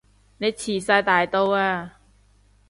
[0.03, 0.03] 你遲
[0.83, 1.99] 哂大到啊